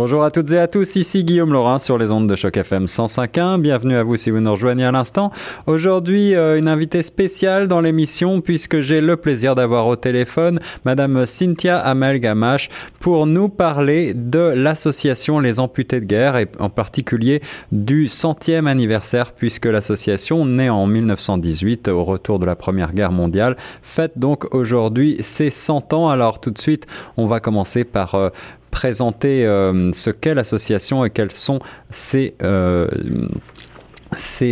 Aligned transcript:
Bonjour 0.00 0.24
à 0.24 0.30
toutes 0.30 0.50
et 0.52 0.58
à 0.58 0.66
tous, 0.66 0.96
ici 0.96 1.24
Guillaume 1.24 1.52
Laurin 1.52 1.78
sur 1.78 1.98
les 1.98 2.10
ondes 2.10 2.26
de 2.26 2.34
choc 2.34 2.56
FM 2.56 2.86
105.1. 2.86 3.60
Bienvenue 3.60 3.96
à 3.96 4.02
vous 4.02 4.16
si 4.16 4.30
vous 4.30 4.40
nous 4.40 4.50
rejoignez 4.50 4.86
à 4.86 4.92
l'instant. 4.92 5.30
Aujourd'hui, 5.66 6.34
euh, 6.34 6.58
une 6.58 6.68
invitée 6.68 7.02
spéciale 7.02 7.68
dans 7.68 7.82
l'émission 7.82 8.40
puisque 8.40 8.80
j'ai 8.80 9.02
le 9.02 9.18
plaisir 9.18 9.54
d'avoir 9.54 9.86
au 9.86 9.96
téléphone 9.96 10.58
Madame 10.86 11.26
Cynthia 11.26 11.76
Amel 11.76 12.18
Gamache 12.18 12.70
pour 12.98 13.26
nous 13.26 13.50
parler 13.50 14.14
de 14.14 14.38
l'association 14.38 15.38
Les 15.38 15.60
Amputés 15.60 16.00
de 16.00 16.06
Guerre 16.06 16.38
et 16.38 16.48
en 16.60 16.70
particulier 16.70 17.42
du 17.70 18.08
centième 18.08 18.68
anniversaire 18.68 19.32
puisque 19.32 19.66
l'association, 19.66 20.46
née 20.46 20.70
en 20.70 20.86
1918 20.86 21.88
au 21.88 22.04
retour 22.04 22.38
de 22.38 22.46
la 22.46 22.56
Première 22.56 22.94
Guerre 22.94 23.12
mondiale, 23.12 23.54
fête 23.82 24.18
donc 24.18 24.54
aujourd'hui 24.54 25.18
ses 25.20 25.50
100 25.50 25.92
ans. 25.92 26.08
Alors 26.08 26.40
tout 26.40 26.50
de 26.50 26.58
suite, 26.58 26.86
on 27.18 27.26
va 27.26 27.40
commencer 27.40 27.84
par 27.84 28.14
euh, 28.14 28.30
présenter 28.70 29.46
euh, 29.46 29.92
ce 29.92 30.10
qu'est 30.10 30.34
l'association 30.34 31.04
et 31.04 31.10
quelles 31.10 31.32
sont 31.32 31.58
ses, 31.90 32.34
euh, 32.42 32.88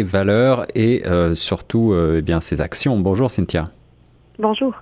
valeurs 0.03 0.67
et 0.75 1.07
euh, 1.07 1.35
surtout 1.35 1.95
eh 1.95 2.23
ses 2.41 2.61
actions. 2.61 2.99
Bonjour 2.99 3.31
Cynthia. 3.31 3.65
Bonjour. 4.39 4.75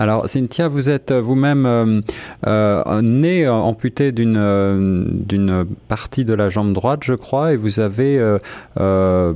Alors, 0.00 0.26
Cynthia, 0.30 0.68
vous 0.68 0.88
êtes 0.88 1.12
vous-même 1.12 1.66
euh, 1.66 2.00
euh, 2.46 3.02
née 3.02 3.46
amputée 3.46 4.12
d'une 4.12 4.38
euh, 4.38 5.04
d'une 5.10 5.66
partie 5.88 6.24
de 6.24 6.32
la 6.32 6.48
jambe 6.48 6.72
droite, 6.72 7.00
je 7.04 7.12
crois, 7.12 7.52
et 7.52 7.56
vous 7.56 7.80
avez, 7.80 8.18
euh, 8.78 9.34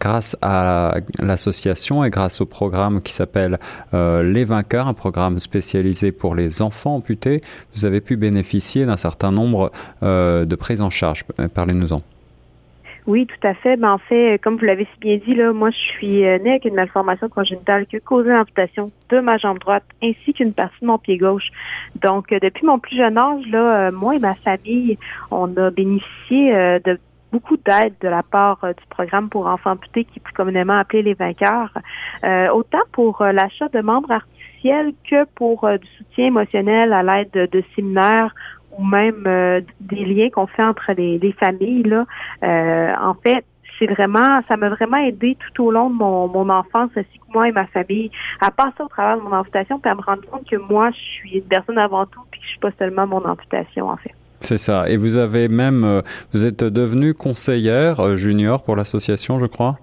grâce 0.00 0.36
à 0.42 0.96
l'association 1.20 2.02
et 2.02 2.10
grâce 2.10 2.40
au 2.40 2.46
programme 2.46 3.00
qui 3.00 3.12
s'appelle 3.12 3.60
Les 3.92 4.44
Vainqueurs, 4.44 4.88
un 4.88 4.94
programme 4.94 5.38
spécialisé 5.38 6.10
pour 6.10 6.34
les 6.34 6.62
enfants 6.62 6.96
amputés, 6.96 7.40
vous 7.76 7.84
avez 7.84 8.00
pu 8.00 8.16
bénéficier 8.16 8.86
d'un 8.86 8.96
certain 8.96 9.30
nombre 9.30 9.70
de 10.02 10.54
prises 10.56 10.80
en 10.80 10.90
charge. 10.90 11.24
Parlez-nous-en. 11.54 12.02
Oui, 13.06 13.26
tout 13.26 13.46
à 13.46 13.54
fait. 13.54 13.76
Ben, 13.76 13.92
en 13.92 13.98
fait, 13.98 14.38
comme 14.38 14.56
vous 14.56 14.64
l'avez 14.64 14.84
si 14.84 15.00
bien 15.00 15.16
dit, 15.16 15.34
là, 15.34 15.52
moi, 15.52 15.70
je 15.70 15.76
suis 15.76 16.24
euh, 16.24 16.38
née 16.38 16.50
avec 16.50 16.64
une 16.66 16.74
malformation 16.74 17.28
congénitale 17.28 17.86
qui 17.86 17.96
a 17.96 18.00
causé 18.00 18.30
l'amputation 18.30 18.92
de 19.08 19.18
ma 19.18 19.38
jambe 19.38 19.58
droite 19.58 19.82
ainsi 20.02 20.32
qu'une 20.32 20.52
partie 20.52 20.80
de 20.82 20.86
mon 20.86 20.98
pied 20.98 21.18
gauche. 21.18 21.48
Donc, 22.00 22.30
euh, 22.30 22.38
depuis 22.40 22.64
mon 22.64 22.78
plus 22.78 22.96
jeune 22.96 23.18
âge, 23.18 23.44
là, 23.50 23.88
euh, 23.88 23.92
moi 23.92 24.14
et 24.14 24.20
ma 24.20 24.36
famille, 24.36 24.98
on 25.32 25.56
a 25.56 25.70
bénéficié 25.70 26.52
de 26.84 26.98
beaucoup 27.32 27.56
d'aide 27.56 27.94
de 28.00 28.08
la 28.08 28.22
part 28.22 28.58
du 28.62 28.86
programme 28.90 29.30
pour 29.30 29.46
enfants 29.46 29.72
amputés 29.72 30.04
qui 30.04 30.18
est 30.18 30.22
plus 30.22 30.34
communément 30.34 30.78
appelé 30.78 31.02
les 31.02 31.14
vainqueurs, 31.14 31.72
autant 32.52 32.82
pour 32.92 33.24
l'achat 33.24 33.68
de 33.68 33.80
membres 33.80 34.10
artificiels 34.10 34.92
que 35.10 35.24
pour 35.34 35.66
du 35.66 35.88
soutien 35.96 36.26
émotionnel 36.26 36.92
à 36.92 37.02
l'aide 37.02 37.30
de, 37.32 37.46
de 37.46 37.64
séminaires 37.74 38.34
ou 38.76 38.84
même 38.84 39.24
euh, 39.26 39.60
des 39.80 40.04
liens 40.04 40.30
qu'on 40.30 40.46
fait 40.46 40.62
entre 40.62 40.92
les, 40.96 41.18
les 41.18 41.32
familles. 41.32 41.82
Là. 41.84 42.04
Euh, 42.42 42.92
en 43.00 43.14
fait, 43.14 43.44
c'est 43.78 43.86
vraiment, 43.86 44.40
ça 44.48 44.56
m'a 44.56 44.68
vraiment 44.68 44.98
aidé 44.98 45.36
tout 45.38 45.64
au 45.64 45.70
long 45.70 45.90
de 45.90 45.94
mon, 45.94 46.28
mon 46.28 46.48
enfance, 46.48 46.90
ainsi 46.96 47.18
que 47.18 47.32
moi 47.34 47.48
et 47.48 47.52
ma 47.52 47.66
famille, 47.66 48.10
à 48.40 48.50
passer 48.50 48.80
au 48.80 48.88
travers 48.88 49.16
de 49.16 49.22
mon 49.22 49.32
amputation, 49.32 49.78
puis 49.78 49.90
à 49.90 49.94
me 49.94 50.02
rendre 50.02 50.22
compte 50.30 50.48
que 50.48 50.56
moi, 50.56 50.90
je 50.90 50.98
suis 50.98 51.38
une 51.38 51.44
personne 51.44 51.78
avant 51.78 52.06
tout, 52.06 52.20
puis 52.30 52.40
que 52.40 52.46
je 52.46 52.50
suis 52.50 52.60
pas 52.60 52.70
seulement 52.78 53.06
mon 53.06 53.24
amputation, 53.24 53.88
en 53.88 53.96
fait. 53.96 54.14
C'est 54.40 54.58
ça. 54.58 54.88
Et 54.88 54.96
vous 54.96 55.16
avez 55.16 55.48
même, 55.48 55.84
euh, 55.84 56.02
vous 56.32 56.44
êtes 56.44 56.64
devenue 56.64 57.14
conseillère 57.14 58.16
junior 58.16 58.62
pour 58.62 58.76
l'association, 58.76 59.38
je 59.38 59.46
crois? 59.46 59.78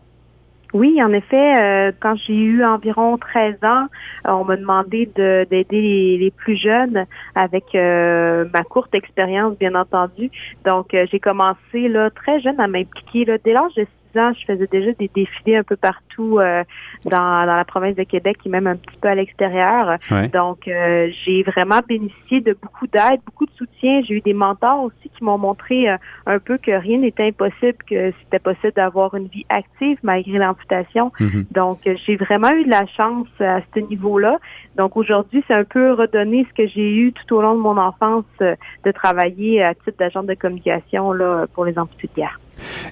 Oui, 0.74 1.02
en 1.02 1.12
effet, 1.14 1.58
euh, 1.58 1.92
quand 2.00 2.16
j'ai 2.16 2.36
eu 2.36 2.64
environ 2.64 3.18
13 3.18 3.56
ans, 3.64 3.88
euh, 4.28 4.32
on 4.32 4.46
m'a 4.46 4.56
demandé 4.56 5.08
d'aider 5.16 5.66
les, 5.72 6.18
les, 6.20 6.32
plus 6.32 6.58
jeunes 6.58 7.06
avec 7.34 7.74
euh, 7.74 8.46
ma 8.54 8.64
courte 8.64 8.94
expérience, 8.94 9.58
bien 9.58 9.74
entendu. 9.74 10.30
Donc, 10.66 10.90
j'ai 10.92 11.20
commencé 11.20 11.88
là 11.88 12.12
très 12.12 12.40
jeune 12.42 12.60
à 12.60 12.68
m'impliquer. 12.68 13.26
Dès 13.44 13.54
l'âge 13.54 13.74
de 13.76 13.88
ans, 14.18 14.32
je 14.34 14.46
faisais 14.46 14.68
déjà 14.72 14.92
des 14.94 15.10
défilés 15.14 15.58
un 15.58 15.64
peu 15.64 15.76
partout 15.76 16.09
euh, 16.20 16.64
dans, 17.06 17.46
dans, 17.46 17.56
la 17.56 17.66
province 17.66 17.96
de 17.96 18.04
Québec 18.04 18.38
et 18.46 18.50
même 18.50 18.68
un 18.68 18.76
petit 18.76 18.98
peu 19.02 19.08
à 19.08 19.16
l'extérieur. 19.16 19.98
Donc, 20.34 20.68
euh, 20.68 21.10
j'ai 21.26 21.44
vraiment 21.44 21.80
bénéficié 21.88 22.42
de 22.42 22.56
beaucoup 22.62 22.88
d'aide, 22.88 23.20
beaucoup 23.26 23.46
de 23.46 23.52
soutien. 23.52 24.02
J'ai 24.04 24.16
eu 24.16 24.22
des 24.22 24.34
mentors 24.34 24.84
aussi 24.84 25.10
qui 25.16 25.24
m'ont 25.24 25.38
montré 25.38 25.90
euh, 25.90 25.98
un 26.26 26.40
peu 26.40 26.58
que 26.58 26.72
rien 26.72 27.00
n'était 27.00 27.28
impossible, 27.28 27.78
que 27.90 28.12
c'était 28.24 28.40
possible 28.40 28.74
d'avoir 28.76 29.16
une 29.16 29.28
vie 29.28 29.46
active 29.50 29.98
malgré 30.04 30.38
l'amputation. 30.38 31.12
Mhm. 31.20 31.46
Donc, 31.52 31.80
j'ai 32.06 32.16
vraiment 32.16 32.52
eu 32.52 32.66
de 32.66 32.70
la 32.70 32.86
chance 32.88 33.28
à 33.40 33.60
ce 33.74 33.80
niveau-là. 33.80 34.38
Donc, 34.76 34.98
aujourd'hui, 34.98 35.44
c'est 35.48 35.54
un 35.54 35.64
peu 35.64 35.94
redonner 35.94 36.46
ce 36.50 36.64
que 36.64 36.70
j'ai 36.70 36.96
eu 36.96 37.14
tout 37.14 37.36
au 37.36 37.42
long 37.42 37.56
de 37.56 37.62
mon 37.62 37.78
enfance 37.78 38.26
de 38.40 38.92
travailler 38.92 39.64
à 39.64 39.74
titre 39.74 39.98
d'agent 40.00 40.24
de 40.24 40.34
communication 40.34 41.12
là, 41.14 41.46
pour 41.54 41.66
les 41.66 41.78
amputés 41.78 42.08
de 42.08 42.22
guerre. 42.22 42.40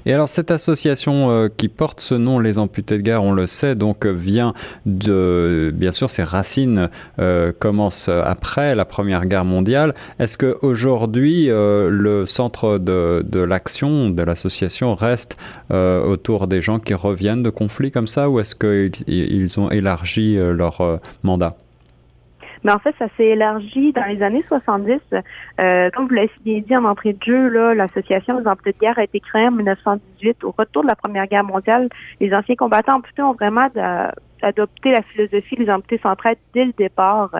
Et 0.05 0.13
alors 0.13 0.29
cette 0.29 0.51
association 0.51 1.29
euh, 1.29 1.49
qui 1.55 1.67
porte 1.67 1.99
ce 1.99 2.15
nom, 2.15 2.39
les 2.39 2.59
amputés 2.59 2.97
de 2.97 3.03
guerre, 3.03 3.16
on 3.21 3.31
le 3.31 3.47
sait, 3.47 3.75
donc 3.75 4.05
euh, 4.05 4.11
vient 4.11 4.53
de, 4.85 5.71
bien 5.73 5.91
sûr, 5.91 6.09
ses 6.09 6.23
racines 6.23 6.89
euh, 7.19 7.51
commencent 7.57 8.09
après 8.09 8.75
la 8.75 8.85
Première 8.85 9.25
Guerre 9.25 9.45
mondiale. 9.45 9.93
Est-ce 10.19 10.37
que 10.37 10.57
aujourd'hui 10.61 11.49
euh, 11.49 11.89
le 11.89 12.25
centre 12.25 12.77
de, 12.77 13.39
l'action 13.39 14.09
de 14.09 14.23
l'association 14.23 14.95
reste 14.95 15.37
euh, 15.71 16.03
autour 16.03 16.47
des 16.47 16.61
gens 16.61 16.79
qui 16.79 16.93
reviennent 16.93 17.43
de 17.43 17.49
conflits 17.49 17.91
comme 17.91 18.07
ça, 18.07 18.29
ou 18.29 18.39
est-ce 18.39 18.55
qu'ils 18.55 19.59
ont 19.59 19.69
élargi 19.69 20.37
leur 20.37 20.99
mandat? 21.23 21.55
Mais 22.63 22.71
en 22.71 22.79
fait, 22.79 22.95
ça 22.99 23.07
s'est 23.17 23.27
élargi 23.27 23.93
dans 23.93 24.05
les 24.05 24.21
années 24.21 24.43
70. 24.47 24.99
Euh, 25.59 25.89
comme 25.91 26.07
vous 26.07 26.13
l'avez 26.13 26.31
bien 26.43 26.59
dit 26.59 26.75
en 26.75 26.85
entrée 26.85 27.13
de 27.13 27.23
jeu, 27.23 27.47
là, 27.49 27.73
l'association 27.73 28.39
des 28.39 28.47
amputés 28.47 28.73
de 28.73 28.79
guerre 28.79 28.99
a 28.99 29.03
été 29.03 29.19
créée 29.19 29.47
en 29.47 29.51
1918. 29.51 30.43
Au 30.43 30.53
retour 30.57 30.83
de 30.83 30.87
la 30.87 30.95
Première 30.95 31.27
Guerre 31.27 31.43
mondiale, 31.43 31.89
les 32.19 32.33
anciens 32.33 32.55
combattants 32.55 32.97
amputés 32.97 33.21
ont 33.21 33.33
vraiment 33.33 33.67
de, 33.75 33.79
adopté 34.41 34.91
la 34.91 35.01
philosophie 35.01 35.55
des 35.55 35.69
amputés 35.69 35.99
s'entraident 36.01 36.37
dès 36.53 36.65
le 36.65 36.73
départ. 36.73 37.31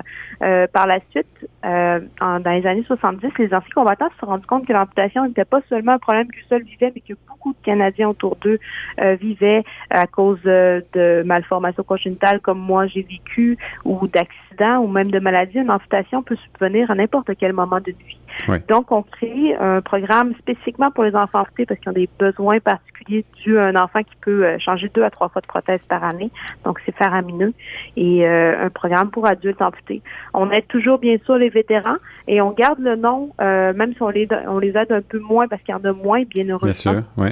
Euh, 0.42 0.68
par 0.68 0.88
la 0.88 1.00
suite, 1.12 1.28
euh, 1.66 2.00
en, 2.22 2.40
dans 2.40 2.52
les 2.52 2.66
années 2.66 2.84
70, 2.86 3.28
les 3.38 3.54
anciens 3.54 3.74
combattants 3.74 4.10
se 4.12 4.20
sont 4.20 4.28
rendus 4.28 4.46
compte 4.46 4.66
que 4.66 4.74
l'amputation 4.74 5.26
n'était 5.26 5.46
pas 5.46 5.62
seulement 5.70 5.94
un 5.94 6.00
problème 6.00 6.28
qu'eux 6.28 6.46
seuls 6.50 6.64
vivaient, 6.64 6.92
mais 6.94 7.02
que 7.02 7.14
beaucoup 7.28 7.54
de 7.54 7.64
Canadiens 7.64 8.10
autour 8.10 8.36
d'eux 8.38 8.60
euh, 9.02 9.16
vivaient 9.16 9.64
à 9.90 10.08
cause 10.08 10.42
de 10.44 11.24
malformations 11.26 11.84
congénitales 11.84 12.40
comme 12.42 12.60
moi 12.60 12.88
j'ai 12.88 13.04
vécu, 13.04 13.58
ou 13.86 14.08
d'accidents, 14.08 14.80
ou 14.80 14.88
même 14.88 15.12
de 15.12 15.20
maladies. 15.20 15.60
Une 15.60 15.72
amputation 15.72 16.24
peut 16.24 16.38
subvenir 16.38 16.92
à 16.92 16.96
n'importe 16.96 17.32
quel 17.38 17.54
moment 17.54 17.80
de 17.80 17.92
vie. 17.92 18.20
Donc, 18.68 18.92
on 18.92 19.04
crée 19.04 19.56
un 19.56 19.82
programme 19.82 20.34
spécifiquement 20.40 20.92
pour 20.92 21.04
les 21.04 21.16
enfants 21.16 21.42
amputés 21.42 21.66
parce 21.66 21.80
qu'ils 21.80 21.90
ont 21.90 21.94
des 21.94 22.10
besoins 22.20 22.60
particuliers 22.60 23.26
dus 23.44 23.58
à 23.58 23.66
un 23.66 23.76
enfant 23.76 24.04
qui 24.04 24.16
peut 24.22 24.46
euh, 24.46 24.60
changer 24.60 24.90
deux 24.94 25.04
à 25.04 25.10
trois 25.10 25.30
fois 25.30 25.42
de 25.42 25.48
prothèse 25.48 25.82
par 25.88 26.04
année. 26.04 26.32
Donc, 26.66 26.80
c'est 26.86 26.96
faramineux. 26.96 27.54
Et 27.96 28.28
euh, 28.28 28.66
un 28.66 28.70
programme 28.70 29.10
pour 29.10 29.26
adultes 29.26 29.62
amputés. 29.62 30.02
On 30.34 30.52
aide 30.52 30.68
toujours, 30.68 30.98
bien 30.98 31.18
sûr, 31.26 31.38
les 31.38 31.50
vétérans 31.50 31.98
et 32.28 32.42
on 32.42 32.52
garde 32.52 32.80
le 32.80 32.96
nom, 32.96 33.32
euh, 33.42 33.74
même 33.74 33.94
si 33.94 34.02
on 34.02 34.10
les, 34.10 34.28
on 34.48 34.60
les 34.60 34.76
aide 34.78 34.92
un 34.92 35.02
peu 35.02 35.20
moins 35.20 35.48
parce 35.48 35.62
qu'il 35.62 35.74
y 35.74 35.78
en 35.78 35.84
a 35.84 35.94
moins, 35.94 36.24
bien 36.24 36.50
heureusement. 36.50 36.92
Bien 36.92 37.02
sûr, 37.02 37.04
oui. 37.18 37.30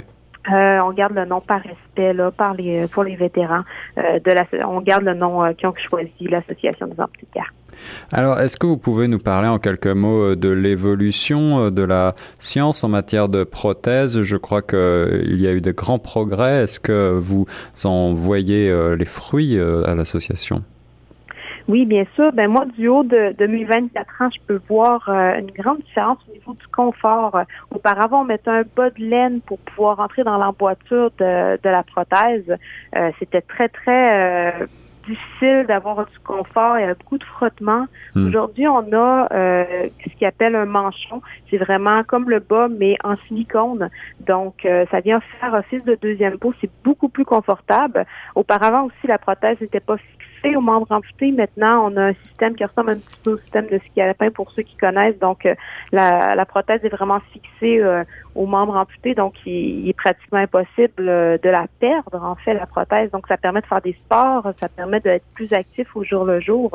Euh, 0.52 0.80
on 0.80 0.92
garde 0.92 1.14
le 1.14 1.26
nom 1.26 1.42
par 1.42 1.62
respect 1.62 2.14
là, 2.14 2.32
les, 2.58 2.88
pour 2.88 3.04
les 3.04 3.16
vétérans. 3.16 3.64
Euh, 3.98 4.20
on 4.68 4.82
garde 4.82 5.04
le 5.04 5.14
nom 5.14 5.44
euh, 5.44 5.54
qui 5.54 5.66
ont 5.66 5.74
choisi 5.76 6.28
l'Association 6.30 6.88
des 6.88 7.00
amputés. 7.00 7.42
Alors, 8.12 8.40
est-ce 8.40 8.58
que 8.58 8.66
vous 8.66 8.78
pouvez 8.78 9.08
nous 9.08 9.20
parler 9.20 9.48
en 9.48 9.60
quelques 9.60 9.88
mots 9.88 10.32
euh, 10.32 10.36
de 10.36 10.50
l'évolution 10.50 11.66
euh, 11.66 11.72
de 11.72 11.82
la 11.82 12.16
science 12.40 12.84
en 12.84 12.90
matière 12.90 13.30
de 13.30 13.44
prothèses? 13.44 14.22
Je 14.22 14.38
crois 14.38 14.62
qu'il 14.62 15.40
y 15.40 15.48
a 15.48 15.52
eu 15.52 15.62
de 15.62 15.72
grands 15.72 16.00
progrès. 16.00 16.64
Est-ce 16.64 16.80
que 16.80 17.16
vous 17.18 17.46
en 17.84 18.14
voyez 18.14 18.70
euh, 18.70 18.96
les 18.96 19.06
fruits 19.06 19.60
à 19.60 19.96
l'association? 19.96 20.64
Oui, 21.68 21.86
bien 21.86 22.06
sûr. 22.16 22.32
Ben 22.32 22.50
moi, 22.50 22.66
du 22.66 22.88
haut 22.88 23.04
de, 23.04 23.36
de 23.38 23.48
mes 23.48 23.64
24 23.64 24.22
ans, 24.22 24.30
je 24.34 24.40
peux 24.46 24.62
voir 24.68 25.10
une 25.10 25.52
grande 25.52 25.80
différence 25.80 26.20
au 26.30 26.34
niveau 26.34 26.54
du 26.54 26.68
confort. 26.68 27.40
auparavant, 27.72 28.22
on 28.22 28.26
mettait 28.26 28.52
un 28.52 28.64
bas 28.76 28.90
de 28.90 29.04
laine 29.04 29.42
pour 29.42 29.60
pouvoir 29.60 30.00
entrer 30.00 30.24
dans 30.24 30.38
l'emboîture 30.38 31.12
de, 31.18 31.60
de 31.62 31.70
la 31.70 31.84
prothèse. 31.84 32.58
C'était 33.20 33.42
très, 33.42 33.70
très 33.70 34.68
difficile 35.08 35.66
d'avoir 35.68 36.06
du 36.06 36.20
confort, 36.20 36.78
il 36.78 36.82
y 36.82 36.90
a 36.90 36.94
beaucoup 36.94 37.18
de 37.18 37.24
frottement. 37.24 37.86
Hmm. 38.16 38.28
Aujourd'hui, 38.28 38.68
on 38.68 38.92
a 38.94 39.28
euh, 39.32 39.88
ce 40.04 40.16
qu'il 40.16 40.28
appelle 40.28 40.56
un 40.56 40.66
manchon. 40.66 41.22
C'est 41.50 41.58
vraiment 41.58 42.04
comme 42.04 42.30
le 42.30 42.40
bas, 42.40 42.68
mais 42.68 42.98
en 43.04 43.16
silicone. 43.28 43.90
Donc, 44.22 44.66
euh, 44.66 44.86
ça 44.92 45.00
vient 45.00 45.22
faire 45.40 45.54
office 45.54 45.84
de 45.86 45.96
deuxième 46.02 46.38
peau. 46.38 46.54
C'est 46.62 46.72
beaucoup 46.84 47.10
plus 47.10 47.26
confortable. 47.26 48.06
Auparavant 48.36 48.86
aussi, 48.86 49.08
la 49.08 49.18
prothèse 49.18 49.60
n'était 49.62 49.80
pas 49.80 49.98
aux 50.56 50.62
membres 50.62 50.92
amputés. 50.92 51.32
Maintenant, 51.32 51.90
on 51.90 51.98
a 51.98 52.08
un 52.10 52.14
système 52.26 52.56
qui 52.56 52.66
ressemble 52.66 52.92
un 52.92 52.96
petit 52.98 53.20
peu 53.24 53.34
au 53.34 53.38
système 53.38 53.68
de 53.68 53.80
ski 53.90 54.02
alpin 54.02 54.30
pour 54.30 54.52
ceux 54.52 54.64
qui 54.64 54.76
connaissent. 54.76 55.20
Donc, 55.20 55.48
la, 55.92 56.36
la 56.36 56.46
prothèse 56.46 56.84
est 56.84 56.90
vraiment 56.90 57.20
fixée 57.32 57.82
aux 58.36 58.46
membres 58.46 58.76
amputés, 58.76 59.16
donc 59.16 59.34
il, 59.46 59.88
est 59.88 59.94
pratiquement 59.94 60.40
impossible 60.40 61.06
de 61.06 61.50
la 61.50 61.68
perdre, 61.80 62.22
en 62.22 62.36
fait, 62.36 62.54
la 62.54 62.66
prothèse. 62.66 63.10
Donc, 63.12 63.28
ça 63.28 63.38
permet 63.38 63.62
de 63.62 63.66
faire 63.66 63.82
des 63.82 63.94
sports, 63.94 64.52
ça 64.60 64.68
permet 64.68 65.00
d'être 65.00 65.26
plus 65.34 65.52
actif 65.54 65.96
au 65.96 66.04
jour 66.04 66.26
le 66.26 66.42
jour. 66.42 66.72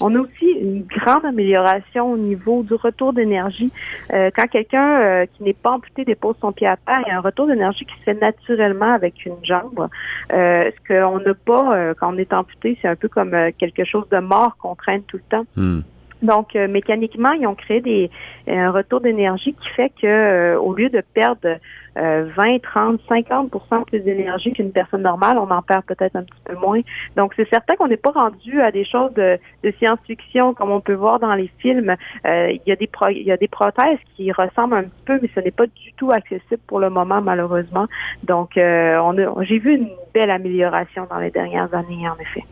On 0.00 0.14
a 0.14 0.18
aussi 0.18 0.50
une 0.60 0.82
grande 0.82 1.24
amélioration 1.24 2.12
au 2.12 2.16
niveau 2.16 2.62
du 2.64 2.74
retour 2.74 3.12
d'énergie. 3.12 3.72
quand 4.10 4.48
quelqu'un 4.50 5.26
qui 5.26 5.44
n'est 5.44 5.52
pas 5.52 5.72
amputé 5.72 6.04
dépose 6.04 6.36
son 6.40 6.52
pied 6.52 6.66
à 6.66 6.76
terre, 6.76 7.02
il 7.06 7.08
y 7.08 7.12
a 7.12 7.18
un 7.18 7.20
retour 7.20 7.46
d'énergie 7.46 7.84
qui 7.84 7.94
se 7.98 8.04
fait 8.04 8.20
naturellement 8.20 8.92
avec 8.92 9.24
une 9.24 9.36
jambe. 9.42 9.88
Euh, 10.32 10.70
ce 10.70 10.88
qu'on 10.88 11.18
n'a 11.20 11.34
pas 11.34 11.76
euh, 11.76 11.94
quand 11.98 12.14
on 12.14 12.18
est 12.18 12.32
amputé, 12.32 12.78
c'est 12.80 12.88
un 12.88 12.96
peu 12.96 13.08
comme 13.14 13.34
euh, 13.34 13.50
quelque 13.56 13.84
chose 13.84 14.08
de 14.10 14.18
mort 14.18 14.56
qu'on 14.58 14.74
traîne 14.74 15.02
tout 15.02 15.16
le 15.16 15.22
temps. 15.28 15.46
Hmm. 15.56 15.80
Donc, 16.22 16.54
mécaniquement, 16.54 17.32
ils 17.32 17.46
ont 17.46 17.54
créé 17.54 17.82
des, 17.82 18.10
un 18.48 18.70
retour 18.70 19.02
d'énergie 19.02 19.52
qui 19.52 19.68
fait 19.76 19.92
que 20.00 20.56
au 20.56 20.72
lieu 20.72 20.88
de 20.88 21.02
perdre 21.12 21.58
20, 21.96 22.60
30, 22.62 23.00
50% 23.08 23.84
plus 23.84 24.00
d'énergie 24.00 24.52
qu'une 24.52 24.72
personne 24.72 25.02
normale, 25.02 25.38
on 25.38 25.50
en 25.50 25.62
perd 25.62 25.84
peut-être 25.84 26.16
un 26.16 26.24
petit 26.24 26.40
peu 26.44 26.56
moins. 26.56 26.80
Donc, 27.16 27.32
c'est 27.36 27.48
certain 27.48 27.76
qu'on 27.76 27.88
n'est 27.88 27.96
pas 27.96 28.10
rendu 28.10 28.60
à 28.60 28.72
des 28.72 28.84
choses 28.84 29.12
de, 29.14 29.38
science-fiction 29.78 30.54
comme 30.54 30.70
on 30.70 30.80
peut 30.80 30.94
voir 30.94 31.20
dans 31.20 31.34
les 31.34 31.50
films. 31.58 31.94
Euh, 32.26 32.50
il 32.50 32.62
y 32.66 32.72
a 32.72 32.76
des 32.76 32.88
il 33.10 33.22
y 33.22 33.32
a 33.32 33.36
des 33.36 33.48
prothèses 33.48 33.98
qui 34.16 34.30
ressemblent 34.32 34.76
un 34.76 34.84
petit 34.84 35.04
peu, 35.04 35.18
mais 35.20 35.30
ce 35.34 35.40
n'est 35.40 35.50
pas 35.50 35.66
du 35.66 35.92
tout 35.96 36.10
accessible 36.10 36.60
pour 36.66 36.80
le 36.80 36.90
moment, 36.90 37.20
malheureusement. 37.20 37.86
Donc, 38.22 38.56
euh, 38.56 38.98
on 38.98 39.42
j'ai 39.42 39.58
vu 39.58 39.76
une 39.76 39.90
belle 40.12 40.30
amélioration 40.30 41.06
dans 41.08 41.18
les 41.18 41.30
dernières 41.30 41.72
années, 41.74 42.08
en 42.08 42.16
effet. 42.20 42.44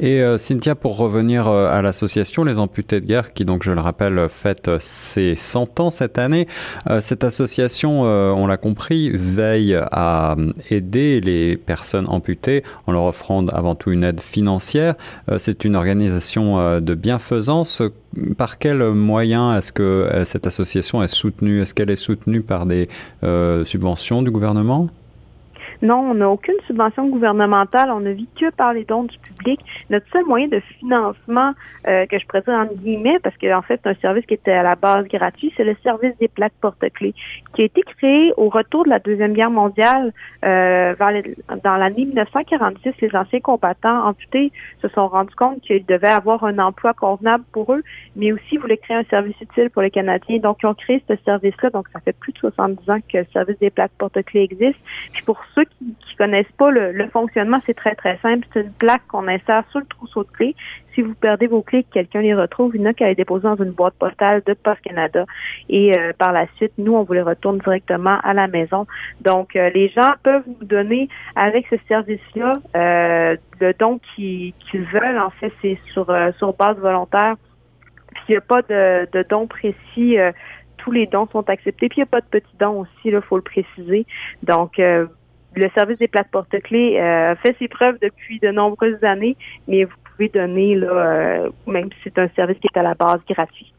Et 0.00 0.22
euh, 0.22 0.38
Cynthia, 0.38 0.74
pour 0.74 0.96
revenir 0.96 1.48
euh, 1.48 1.68
à 1.70 1.82
l'association 1.82 2.44
Les 2.44 2.58
Amputés 2.58 3.00
de 3.00 3.06
Guerre, 3.06 3.32
qui 3.32 3.44
donc, 3.44 3.62
je 3.64 3.72
le 3.72 3.80
rappelle, 3.80 4.28
fête 4.28 4.70
ses 4.78 5.34
100 5.34 5.80
ans 5.80 5.90
cette 5.90 6.18
année, 6.18 6.46
euh, 6.88 7.00
cette 7.00 7.24
association, 7.24 8.02
on 8.02 8.46
l'a 8.46 8.56
compris, 8.56 9.10
veille 9.10 9.74
à 9.74 10.36
aider 10.70 11.20
les 11.20 11.56
personnes 11.56 12.06
amputées 12.08 12.62
en 12.86 12.92
leur 12.92 13.04
offrant 13.04 13.46
avant 13.48 13.74
tout 13.74 13.90
une 13.90 14.04
aide 14.04 14.20
financière. 14.20 14.94
C'est 15.38 15.64
une 15.64 15.76
organisation 15.76 16.80
de 16.80 16.94
bienfaisance. 16.94 17.82
Par 18.36 18.58
quels 18.58 18.90
moyens 18.90 19.58
est-ce 19.58 19.72
que 19.72 20.08
cette 20.24 20.46
association 20.46 21.02
est 21.02 21.08
soutenue? 21.08 21.62
Est-ce 21.62 21.74
qu'elle 21.74 21.90
est 21.90 21.96
soutenue 21.96 22.42
par 22.42 22.66
des 22.66 22.88
subventions 23.22 24.22
du 24.22 24.30
gouvernement? 24.30 24.88
Non, 25.80 26.10
on 26.10 26.14
n'a 26.14 26.28
aucune 26.28 26.56
subvention 26.66 27.08
gouvernementale. 27.08 27.90
On 27.90 28.00
ne 28.00 28.10
vit 28.10 28.28
que 28.38 28.50
par 28.50 28.72
les 28.72 28.84
dons 28.84 29.04
du 29.04 29.16
public. 29.18 29.60
Notre 29.90 30.06
seul 30.10 30.24
moyen 30.24 30.48
de 30.48 30.60
financement, 30.78 31.52
euh, 31.86 32.06
que 32.06 32.18
je 32.18 32.26
pourrais 32.26 32.42
dire 32.42 32.54
en 32.54 32.66
guillemets, 32.66 33.18
parce 33.20 33.36
qu'en 33.36 33.58
en 33.58 33.62
fait, 33.62 33.80
c'est 33.82 33.90
un 33.90 33.94
service 33.96 34.26
qui 34.26 34.34
était 34.34 34.52
à 34.52 34.62
la 34.62 34.74
base 34.74 35.06
gratuit, 35.06 35.52
c'est 35.56 35.64
le 35.64 35.76
service 35.82 36.16
des 36.18 36.28
plaques 36.28 36.54
porte-clés, 36.60 37.14
qui 37.54 37.62
a 37.62 37.64
été 37.64 37.82
créé 37.82 38.32
au 38.36 38.48
retour 38.48 38.84
de 38.84 38.90
la 38.90 38.98
Deuxième 38.98 39.34
Guerre 39.34 39.50
mondiale. 39.50 40.12
Euh, 40.44 40.94
dans 41.62 41.76
l'année 41.76 42.06
1946, 42.06 42.94
les 43.00 43.14
anciens 43.14 43.40
combattants 43.40 44.06
amputés 44.06 44.52
se 44.82 44.88
sont 44.88 45.08
rendus 45.08 45.34
compte 45.36 45.60
qu'ils 45.60 45.86
devaient 45.86 46.08
avoir 46.08 46.44
un 46.44 46.58
emploi 46.58 46.92
convenable 46.92 47.44
pour 47.52 47.72
eux, 47.72 47.82
mais 48.16 48.32
aussi 48.32 48.56
voulaient 48.56 48.78
créer 48.78 48.96
un 48.96 49.04
service 49.04 49.40
utile 49.40 49.70
pour 49.70 49.82
les 49.82 49.90
Canadiens. 49.90 50.38
Donc, 50.38 50.58
ils 50.62 50.66
ont 50.66 50.74
créé 50.74 51.02
ce 51.08 51.14
service-là. 51.24 51.70
Donc, 51.70 51.86
ça 51.92 52.00
fait 52.00 52.12
plus 52.12 52.32
de 52.32 52.38
70 52.38 52.90
ans 52.90 52.98
que 53.00 53.18
le 53.18 53.26
service 53.32 53.58
des 53.58 53.70
plaques 53.70 53.92
porte-clés 53.98 54.42
existe. 54.42 54.78
Puis 55.12 55.22
pour 55.22 55.40
ceux 55.54 55.67
qui, 55.78 55.94
qui 55.94 56.16
connaissent 56.16 56.52
pas 56.56 56.70
le, 56.70 57.08
fonctionnement, 57.08 57.60
c'est 57.66 57.74
très, 57.74 57.94
très 57.94 58.18
simple. 58.18 58.46
C'est 58.52 58.62
une 58.62 58.72
plaque 58.72 59.06
qu'on 59.08 59.28
insère 59.28 59.64
sur 59.70 59.80
le 59.80 59.86
trousseau 59.86 60.24
de 60.24 60.30
clés. 60.30 60.56
Si 60.94 61.02
vous 61.02 61.14
perdez 61.14 61.46
vos 61.46 61.62
clés 61.62 61.84
que 61.84 61.90
quelqu'un 61.92 62.20
les 62.20 62.34
retrouve, 62.34 62.74
il 62.74 62.82
n'a 62.82 62.92
qu'à 62.92 63.06
les 63.06 63.14
déposer 63.14 63.44
dans 63.44 63.56
une 63.56 63.70
boîte 63.70 63.94
postale 63.94 64.42
de 64.44 64.54
Post 64.54 64.80
Canada. 64.82 65.24
Et 65.68 65.96
euh, 65.96 66.12
par 66.16 66.32
la 66.32 66.46
suite, 66.56 66.72
nous, 66.78 66.94
on 66.94 67.04
vous 67.04 67.12
les 67.12 67.22
retourne 67.22 67.58
directement 67.58 68.18
à 68.22 68.34
la 68.34 68.48
maison. 68.48 68.86
Donc, 69.20 69.54
euh, 69.54 69.70
les 69.70 69.88
gens 69.90 70.12
peuvent 70.22 70.44
nous 70.46 70.66
donner 70.66 71.08
avec 71.36 71.66
ce 71.70 71.76
service-là 71.86 72.60
euh, 72.76 73.36
le 73.60 73.72
don 73.74 74.00
qu'ils 74.14 74.54
veulent. 74.74 75.18
En 75.18 75.30
fait, 75.30 75.52
c'est 75.62 75.78
sur, 75.92 76.12
sur 76.38 76.52
base 76.54 76.76
volontaire. 76.78 77.36
Puis, 78.14 78.24
il 78.30 78.32
n'y 78.32 78.38
a 78.38 78.40
pas 78.40 78.62
de, 78.62 79.08
de 79.12 79.24
don 79.28 79.46
précis 79.46 80.16
tous 80.78 80.92
les 80.92 81.06
dons 81.06 81.26
sont 81.32 81.48
acceptés. 81.50 81.88
Puis 81.88 81.98
il 81.98 82.00
n'y 82.00 82.04
a 82.04 82.06
pas 82.06 82.20
de 82.20 82.26
petits 82.26 82.56
dons 82.58 82.80
aussi, 82.80 82.90
il 83.04 83.20
faut 83.20 83.36
le 83.36 83.42
préciser. 83.42 84.06
Donc, 84.42 84.80
le 85.54 85.68
service 85.70 85.98
des 85.98 86.08
plaques 86.08 86.30
porte-clés 86.30 86.98
euh, 87.00 87.34
fait 87.36 87.56
ses 87.58 87.68
preuves 87.68 87.98
depuis 88.00 88.38
de 88.40 88.50
nombreuses 88.50 89.02
années, 89.02 89.36
mais 89.66 89.84
vous 89.84 89.96
pouvez 90.04 90.28
donner, 90.28 90.74
là, 90.74 90.88
euh, 90.88 91.50
même 91.66 91.90
si 91.90 91.98
c'est 92.04 92.18
un 92.18 92.28
service 92.36 92.58
qui 92.58 92.68
est 92.72 92.78
à 92.78 92.82
la 92.82 92.94
base 92.94 93.20
gratuit. 93.28 93.72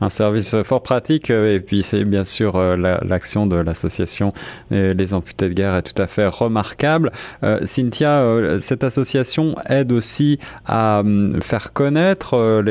Un 0.00 0.08
service 0.08 0.56
fort 0.64 0.82
pratique 0.82 1.30
euh, 1.30 1.54
et 1.54 1.60
puis 1.60 1.82
c'est 1.82 2.04
bien 2.04 2.24
sûr 2.24 2.56
euh, 2.56 2.76
l'action 2.76 3.46
de 3.46 3.56
l'association 3.56 4.30
Les 4.70 5.14
Amputés 5.14 5.48
de 5.48 5.54
Guerre 5.54 5.76
est 5.76 5.82
tout 5.82 6.00
à 6.00 6.06
fait 6.06 6.26
remarquable. 6.26 7.12
Euh, 7.44 7.60
Cynthia, 7.66 8.24
cette 8.60 8.84
association 8.84 9.54
aide 9.68 9.92
aussi 9.92 10.38
à 10.66 11.02
faire 11.40 11.72
connaître 11.72 12.62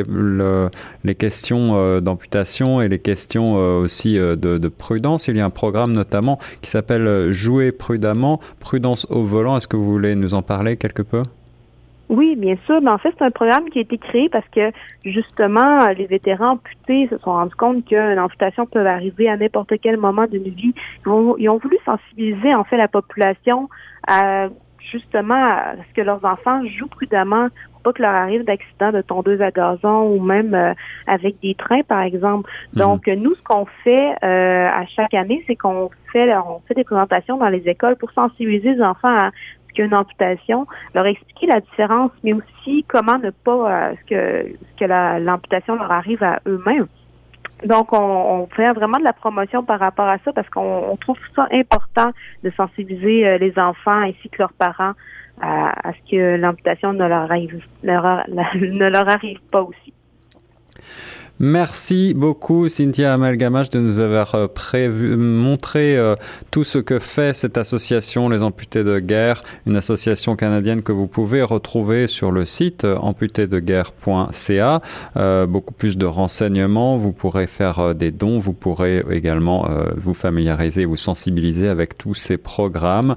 les, 1.04 1.16
questions 1.16 2.00
d'amputation 2.02 2.82
et 2.82 2.90
les 2.90 3.00
questions 3.00 3.56
aussi 3.56 4.16
de, 4.16 4.36
de, 4.36 4.68
prudence. 4.68 5.28
Il 5.28 5.38
y 5.38 5.42
a 5.42 5.46
un 5.46 5.50
programme 5.50 5.94
notamment 5.94 6.40
qui 6.62 6.70
s'appelle 6.70 7.32
Jouer 7.32 7.72
prudemment, 7.72 8.40
prudence 8.60 9.06
au 9.10 9.24
volant. 9.24 9.58
Est-ce 9.58 9.68
que 9.68 9.78
vous 9.78 9.92
voulez 9.92 10.16
nous 10.16 10.34
en 10.34 10.42
parler 10.42 10.78
quelque 10.78 11.02
peu? 11.02 11.24
Oui, 12.12 12.36
bien 12.36 12.58
sûr. 12.66 12.82
Mais 12.82 12.92
en 12.92 12.98
fait, 12.98 13.16
c'est 13.18 13.24
un 13.24 13.32
programme 13.32 13.70
qui 13.70 13.80
a 13.80 13.82
été 13.84 13.98
créé 13.98 14.28
parce 14.28 14.48
que 14.50 14.72
justement, 15.06 15.88
les 15.98 16.08
vétérans 16.08 16.52
amputés 16.52 17.08
se 17.10 17.18
sont 17.20 17.32
rendus 17.32 17.56
compte 17.56 17.86
qu'une 17.86 18.20
amputation 18.20 18.66
peut 18.66 18.86
arriver 18.86 19.30
à 19.30 19.38
n'importe 19.38 19.74
quel 19.82 19.96
moment 19.96 20.28
d'une 20.28 20.44
vie. 20.44 20.74
Ils 21.06 21.50
ont, 21.50 21.58
voulu 21.58 21.78
sensibiliser 21.86 22.54
en 22.54 22.66
fait 22.66 22.76
la 22.76 22.90
population 22.90 23.70
à 24.06 24.50
justement 24.92 25.36
à 25.36 25.76
ce 25.88 25.94
que 25.94 26.02
leurs 26.02 26.26
enfants 26.26 26.62
jouent 26.78 26.88
prudemment 26.88 27.48
pour 27.72 27.94
pas 27.94 27.94
que 27.94 28.02
leur 28.02 28.14
arrive 28.14 28.44
d'accidents 28.44 28.92
de 28.92 29.02
tondeuse 29.02 29.42
à 29.42 29.52
gazon 29.52 30.14
ou 30.14 30.22
même 30.22 30.54
euh, 30.54 30.74
avec 31.08 31.40
des 31.42 31.56
trains, 31.56 31.84
par 31.84 32.02
exemple. 32.02 32.50
Mhm. 32.74 32.82
Donc, 32.82 33.08
nous, 33.08 33.34
ce 33.36 33.42
qu'on 33.44 33.66
fait 33.84 34.16
euh, 34.24 34.68
à 34.68 34.86
chaque 34.88 35.14
année, 35.14 35.44
c'est 35.48 35.56
qu'on 35.56 35.90
fait, 36.12 36.36
on 36.36 36.60
fait 36.68 36.74
des 36.74 36.84
présentations 36.84 37.38
dans 37.38 37.50
les 37.50 37.68
écoles 37.70 37.96
pour 37.96 38.12
sensibiliser 38.12 38.74
les 38.74 38.82
enfants 38.82 39.18
à 39.18 39.32
qu'il 39.72 39.80
y 39.80 39.82
a 39.84 39.86
une 39.86 39.94
amputation, 39.94 40.68
leur 40.94 41.06
expliquer 41.06 41.48
la 41.48 41.60
différence, 41.60 42.12
mais 42.24 42.34
aussi 42.34 42.86
comment 42.88 43.18
ne 43.18 43.32
pas 43.32 43.92
euh, 43.92 43.94
ce 44.02 44.10
que 44.10 44.56
que 44.80 44.86
l'amputation 44.86 45.76
leur 45.76 45.92
arrive 45.92 46.24
à 46.24 46.40
eux-mêmes. 46.48 46.88
Donc, 47.66 47.94
on, 47.94 48.48
fait 48.56 48.74
vraiment 48.74 48.98
de 48.98 49.04
la 49.04 49.14
promotion 49.14 49.64
par 49.64 49.80
rapport 49.80 50.08
à 50.08 50.18
ça 50.20 50.34
parce 50.34 50.50
qu'on 50.50 50.98
trouve 51.00 51.18
ça 51.36 51.48
important 51.52 52.12
de 52.44 52.50
sensibiliser 52.52 53.28
euh, 53.28 53.38
les 53.38 53.58
enfants 53.60 54.02
ainsi 54.02 54.30
que 54.30 54.40
leurs 54.40 54.54
parents 54.54 54.94
à, 55.42 55.92
ce 55.94 56.12
que 56.12 56.36
l'amputation 56.38 56.94
ne 56.94 57.06
leur 57.06 57.24
arrive 57.24 57.62
ne 57.84 58.90
leur 58.90 59.10
arrive 59.10 59.40
pas 59.52 59.62
aussi. 59.62 59.91
Merci 61.44 62.14
beaucoup 62.14 62.70
Cynthia 62.70 63.16
Amalgamache 63.16 63.72
de 63.72 63.80
nous 63.80 63.98
avoir 63.98 64.36
euh, 64.36 64.48
montré 65.18 65.98
euh, 65.98 66.14
tout 66.52 66.64
ce 66.64 66.78
que 66.78 67.00
fait 67.00 67.34
cette 67.34 67.58
association 67.58 68.30
Les 68.30 68.44
Amputés 68.44 68.84
de 68.84 69.00
Guerre, 69.00 69.44
une 69.66 69.76
association 69.76 70.36
canadienne 70.36 70.84
que 70.84 70.92
vous 70.92 71.08
pouvez 71.08 71.42
retrouver 71.42 72.06
sur 72.06 72.30
le 72.30 72.46
site 72.46 72.84
euh, 72.84 72.96
amputédeguerre.ca. 72.98 74.82
beaucoup 75.48 75.74
plus 75.74 75.98
de 75.98 76.06
renseignements, 76.06 77.00
vous 77.00 77.12
pourrez 77.12 77.48
faire 77.48 77.96
des 77.96 78.12
dons, 78.12 78.38
vous 78.38 78.54
pourrez 78.54 79.04
également 79.10 79.68
vous 79.96 80.14
familiariser, 80.14 80.86
vous 80.86 80.96
sensibiliser 80.96 81.70
avec 81.70 81.98
tous 81.98 82.14
ces 82.14 82.38
programmes. 82.38 83.16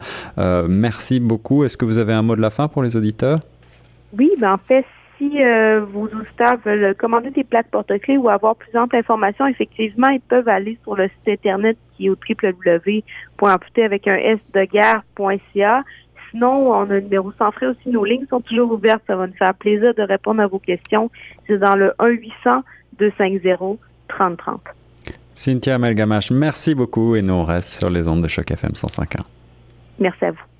merci 0.66 1.20
beaucoup. 1.20 1.64
Est-ce 1.64 1.76
que 1.76 1.84
vous 1.84 1.98
avez 1.98 2.14
un 2.14 2.22
mot 2.22 2.36
de 2.36 2.40
la 2.40 2.48
fin 2.48 2.68
pour 2.68 2.82
les 2.82 2.96
auditeurs? 2.96 3.40
Oui, 4.18 4.30
ben 4.38 4.54
en 4.54 4.58
fait, 4.58 4.86
si 5.18 5.42
euh, 5.42 5.80
vos 5.84 6.06
auditeurs 6.06 6.56
veulent 6.64 6.94
commander 6.94 7.30
des 7.30 7.44
plaques 7.44 7.70
porte-clés 7.70 8.16
ou 8.16 8.28
avoir 8.28 8.56
plus 8.56 8.76
ample 8.76 8.96
information, 8.96 9.46
effectivement, 9.46 10.08
ils 10.08 10.20
peuvent 10.20 10.48
aller 10.48 10.78
sur 10.82 10.96
le 10.96 11.08
site 11.08 11.28
internet 11.28 11.76
qui 11.96 12.06
est 12.06 12.10
au 12.10 12.16
www.amputé 12.16 13.84
avec 13.84 14.08
un 14.08 14.16
s 14.16 14.38
de 14.52 14.64
guerre.ca. 14.64 15.84
Sinon, 16.30 16.72
on 16.72 16.90
a 16.90 16.94
un 16.94 17.00
numéro 17.00 17.32
sans 17.38 17.52
frais 17.52 17.66
aussi. 17.66 17.88
Nos 17.90 18.04
lignes 18.04 18.26
sont 18.28 18.40
toujours 18.40 18.72
ouvertes. 18.72 19.02
Ça 19.06 19.14
va 19.16 19.26
nous 19.26 19.34
faire 19.34 19.54
plaisir 19.54 19.94
de 19.94 20.02
répondre 20.02 20.42
à 20.42 20.46
vos 20.46 20.58
questions. 20.58 21.10
C'est 21.46 21.58
dans 21.58 21.76
le 21.76 21.92
1-800-250-3030. 22.98 23.78
Cynthia 25.34 25.78
Melgamache, 25.78 26.30
merci 26.30 26.74
beaucoup 26.74 27.16
et 27.16 27.22
nous 27.22 27.34
on 27.34 27.44
reste 27.44 27.78
sur 27.78 27.90
les 27.90 28.06
ondes 28.06 28.22
de 28.22 28.28
choc 28.28 28.50
FM 28.50 28.70
105.1. 28.72 29.18
Merci 29.98 30.24
à 30.24 30.30
vous. 30.30 30.53